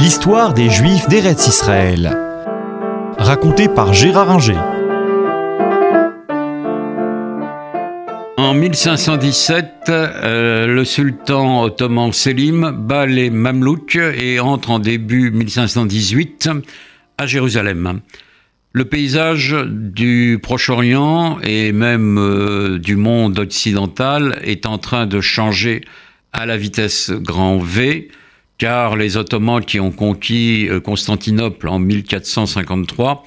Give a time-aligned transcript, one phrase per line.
[0.00, 2.16] L'histoire des Juifs d'Eretz Israël.
[3.18, 4.56] Racontée par Gérard Inger.
[8.38, 16.48] En 1517, euh, le sultan ottoman Selim bat les Mamelouks et entre en début 1518
[17.18, 18.00] à Jérusalem.
[18.72, 25.82] Le paysage du Proche-Orient et même euh, du monde occidental est en train de changer
[26.32, 28.08] à la vitesse grand V,
[28.60, 33.24] car les Ottomans qui ont conquis euh, Constantinople en 1453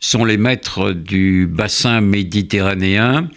[0.00, 3.28] sont les maîtres du bassin méditerranéen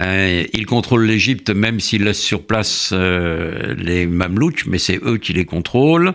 [0.00, 5.18] euh, ils contrôlent l'Égypte même s'ils laissent sur place euh, les Mamelouks, mais c'est eux
[5.18, 6.14] qui les contrôlent.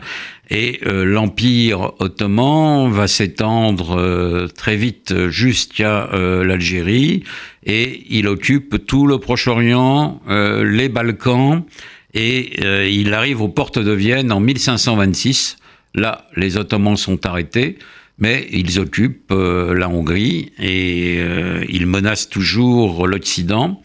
[0.49, 7.23] Et l'Empire ottoman va s'étendre très vite jusqu'à l'Algérie
[7.63, 11.63] et il occupe tout le Proche-Orient, les Balkans
[12.13, 15.57] et il arrive aux portes de Vienne en 1526.
[15.95, 17.77] Là, les Ottomans sont arrêtés
[18.19, 23.81] mais ils occupent euh, la Hongrie et euh, ils menacent toujours l'Occident.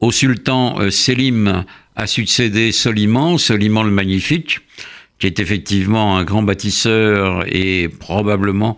[0.00, 1.64] Au sultan euh, Selim
[1.96, 4.60] a succédé Soliman, Soliman le Magnifique,
[5.18, 8.76] qui est effectivement un grand bâtisseur et probablement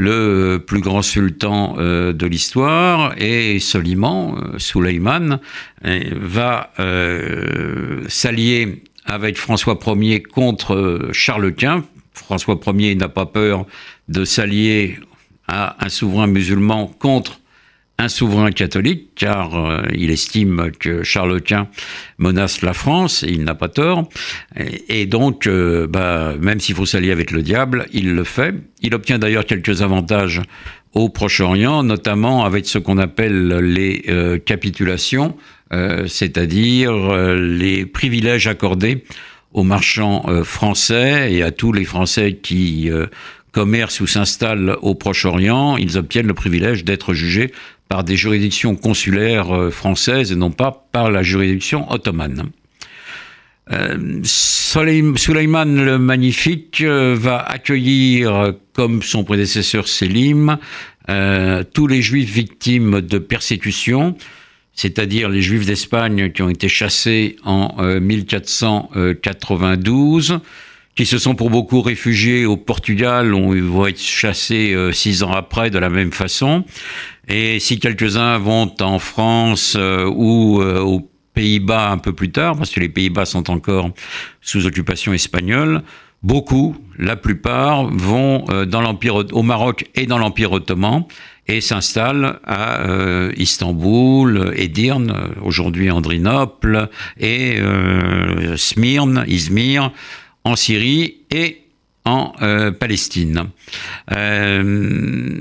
[0.00, 5.40] le plus grand sultan de l'histoire, et Soliman, Souleyman,
[6.12, 6.70] va
[8.08, 11.84] s'allier avec François Ier contre Charles Quint.
[12.14, 13.66] François Ier n'a pas peur
[14.08, 14.98] de s'allier
[15.46, 17.40] à un souverain musulman contre
[18.00, 21.68] un souverain catholique, car euh, il estime que Charles Quint
[22.18, 24.08] menace la France, et il n'a pas tort.
[24.88, 28.54] Et, donc, euh, bah, même s'il faut s'allier avec le diable, il le fait.
[28.80, 30.40] Il obtient d'ailleurs quelques avantages
[30.94, 35.36] au Proche-Orient, notamment avec ce qu'on appelle les euh, capitulations,
[36.08, 39.04] c'est-à-dire les privilèges accordés
[39.52, 42.90] aux marchands français et à tous les Français qui
[43.52, 47.52] commerce ou s'installent au Proche-Orient, ils obtiennent le privilège d'être jugés
[47.90, 52.50] par des juridictions consulaires euh, françaises et non pas par la juridiction ottomane.
[53.72, 60.56] Euh, le Magnifique euh, va accueillir, comme son prédécesseur Selim,
[61.74, 64.16] tous les juifs victimes de persécution,
[64.74, 70.38] c'est-à-dire les juifs d'Espagne qui ont été chassés en 1492,
[71.00, 75.22] qui se sont pour beaucoup réfugiés au Portugal, où ils vont être chassés euh, six
[75.22, 76.62] ans après de la même façon.
[77.26, 82.54] Et si quelques-uns vont en France euh, ou euh, aux Pays-Bas un peu plus tard,
[82.54, 83.88] parce que les Pays-Bas sont encore
[84.42, 85.84] sous occupation espagnole,
[86.22, 91.04] beaucoup, la plupart, vont dans l'empire au Maroc et dans l'empire ottoman
[91.48, 92.84] et s'installent à
[93.38, 97.58] Istanbul, Edirne, aujourd'hui Andrinople, et
[98.56, 99.92] Smyrne, Izmir,
[100.44, 101.62] en Syrie et
[102.04, 103.50] en euh, Palestine.
[104.12, 105.32] Euh,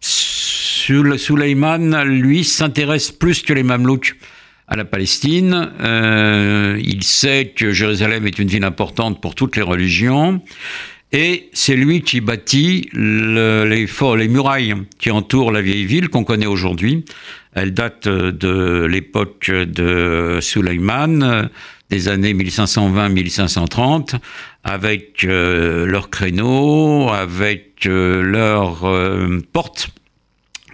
[0.00, 4.14] Souleyman, lui, s'intéresse plus que les Mamelouks
[4.68, 5.70] à la Palestine.
[5.80, 10.42] Euh, il sait que Jérusalem est une ville importante pour toutes les religions.
[11.12, 16.46] Et c'est lui qui bâtit les, les murailles qui entourent la vieille ville qu'on connaît
[16.46, 17.04] aujourd'hui.
[17.54, 21.48] Elle date de l'époque de Souleyman
[21.90, 24.16] des années 1520-1530,
[24.64, 29.90] avec euh, leurs créneaux, avec euh, leurs euh, portes,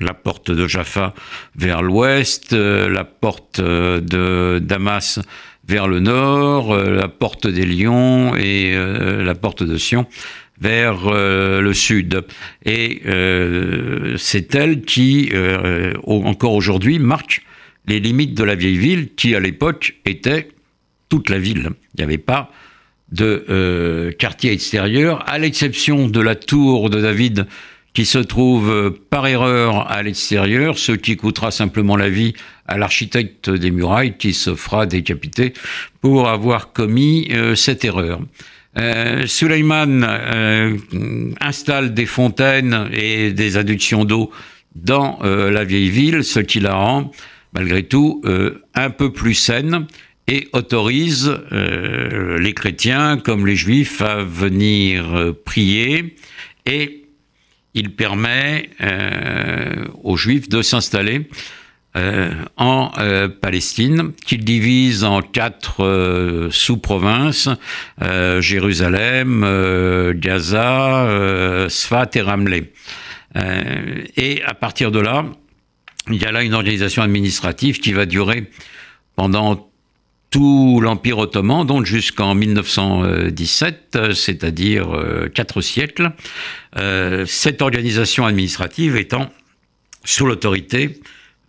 [0.01, 1.15] la porte de Jaffa
[1.55, 5.21] vers l'ouest, la porte de Damas
[5.69, 10.07] vers le nord, la porte des Lions et la porte de Sion
[10.61, 12.25] vers le sud.
[12.65, 13.03] Et
[14.17, 15.31] c'est elle qui,
[16.05, 17.43] encore aujourd'hui, marque
[17.87, 20.49] les limites de la vieille ville qui, à l'époque, était
[21.13, 21.69] toute la ville.
[21.93, 22.51] Il n'y avait pas
[23.11, 27.47] de euh, quartier extérieur, à l'exception de la tour de David
[27.93, 32.33] qui se trouve euh, par erreur à l'extérieur, ce qui coûtera simplement la vie
[32.67, 35.53] à l'architecte des murailles qui se fera décapiter
[36.01, 38.21] pour avoir commis euh, cette erreur.
[39.27, 40.03] Suleiman
[41.43, 44.31] installe des fontaines et des adductions d'eau
[44.75, 47.11] dans la vieille ville, ce qui la rend
[47.53, 48.23] malgré tout
[48.75, 49.87] un peu plus saine
[50.33, 56.17] et autorise euh, les chrétiens comme les juifs à venir euh, prier
[56.65, 57.05] et
[57.75, 61.29] il permet euh, aux juifs de s'installer
[62.57, 62.91] en
[63.43, 67.51] Palestine, qu'il divise en quatre sous-provinces,
[68.39, 69.45] Jérusalem,
[70.15, 72.73] Gaza, Sfat et Ramleh.
[74.17, 75.27] et à partir de là,
[76.11, 78.49] il y a là une organisation administrative qui va durer
[79.15, 79.71] pendant
[80.33, 84.89] tout l'Empire ottoman, donc jusqu'en 1917, c'est-à-dire
[85.35, 86.11] quatre siècles,
[87.27, 89.31] cette organisation administrative étant
[90.05, 91.01] sous l'autorité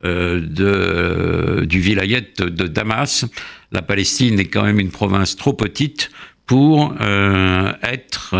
[0.03, 3.25] de, du vilayet de Damas.
[3.71, 6.11] La Palestine est quand même une province trop petite
[6.45, 8.35] pour être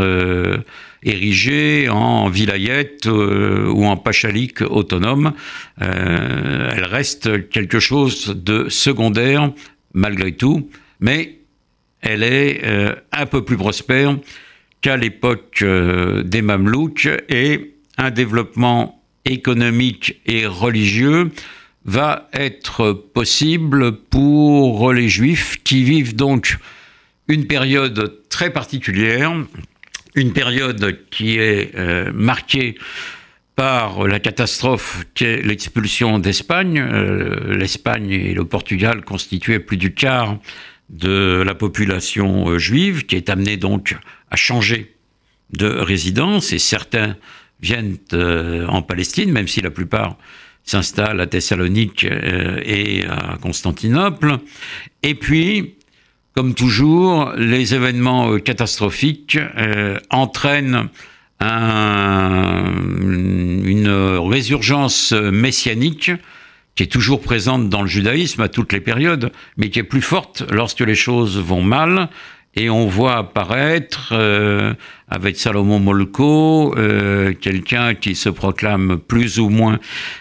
[1.05, 5.33] érigée en vilayette euh, ou en pachalik autonome.
[5.81, 9.51] Euh, elle reste quelque chose de secondaire
[9.93, 10.69] malgré tout,
[10.99, 11.39] mais
[12.01, 14.17] elle est euh, un peu plus prospère
[14.81, 21.31] qu'à l'époque des Mamelouks et un développement économique et religieux
[21.85, 26.57] va être possible pour les juifs qui vivent donc
[27.29, 29.33] une période très particulière
[30.15, 32.75] une période qui est euh, marquée
[33.55, 36.79] par la catastrophe qu'est l'expulsion d'Espagne.
[36.79, 40.39] Euh, L'Espagne et le Portugal constituaient plus du quart
[40.89, 43.95] de la population euh, juive, qui est amenée donc
[44.31, 44.95] à changer
[45.51, 47.15] de résidence, et certains
[47.61, 47.97] viennent
[48.67, 50.17] en Palestine, même si la plupart
[50.65, 54.39] s'installent à Thessalonique et à Constantinople.
[55.03, 55.75] Et puis,
[56.33, 59.99] comme toujours, les événements euh, catastrophiques euh,
[63.01, 63.87] une
[64.29, 66.11] résurgence messianique
[66.75, 70.01] qui est toujours présente dans le judaïsme à toutes les périodes, mais qui est plus
[70.01, 72.09] forte lorsque les choses vont mal.
[72.55, 74.75] Et on voit apparaître euh,
[75.09, 76.75] avec Salomon Molko
[77.41, 79.79] quelqu'un qui se proclame plus ou moins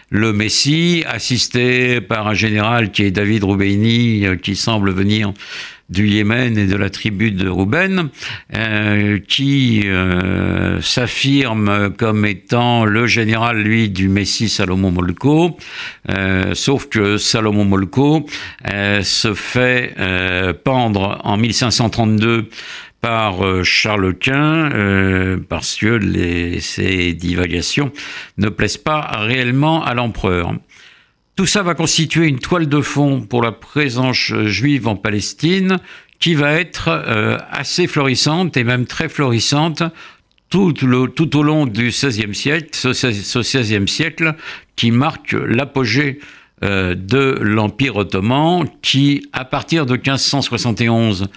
[0.09, 5.35] le Messie, assisté par un général qui est David Roubeini, qui semble venir
[5.93, 8.09] du Yémen et de la tribu de Rouben,
[8.57, 15.59] euh, qui euh, s'affirme comme étant le général, lui, du Messie Salomon Molko,
[16.09, 18.27] euh, sauf que Salomon Molko
[19.03, 19.95] se fait
[20.65, 22.49] pendre en 1532
[23.01, 27.93] par Charles Quint, parce que les, ces divagations
[28.39, 30.55] ne plaisent pas réellement à l'empereur.
[31.35, 35.79] Tout ça va constituer une toile de fond pour la présence juive en Palestine
[36.19, 39.83] qui va être euh, assez florissante et même très florissante
[40.51, 40.75] tout,
[41.37, 44.35] au long du XVIe siècle, ce XVIe siècle
[44.77, 46.21] qui marque l'apogée
[46.63, 51.29] euh, de l'Empire ottoman qui, à partir de 1571,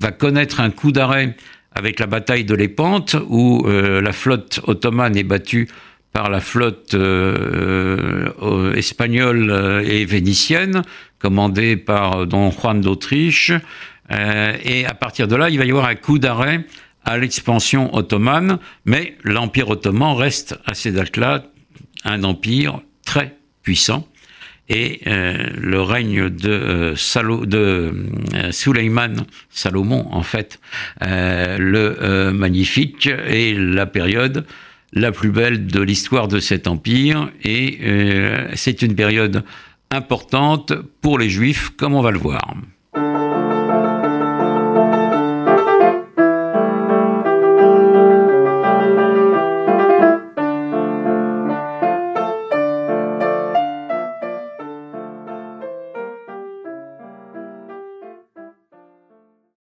[0.00, 1.36] va connaître un coup d'arrêt
[1.74, 5.68] avec la bataille de Lépante où euh, la flotte ottomane est battue
[6.12, 10.82] par la flotte euh, euh, espagnole euh, et vénitienne,
[11.18, 13.52] commandée par Don Juan d'Autriche.
[14.10, 16.66] et à partir de là, il va y avoir un coup d'arrêt
[17.04, 21.44] à l'expansion ottomane, mais l'Empire ottoman reste à ces dates-là
[22.04, 24.06] un empire très puissant.
[24.68, 27.94] Et le règne de, Salo, de
[29.50, 30.60] Salomon en fait,
[31.00, 34.46] le magnifique, et la période
[34.92, 39.44] la plus belle de l'histoire de cet empire et euh, c'est une période
[39.90, 42.54] importante pour les juifs comme on va le voir.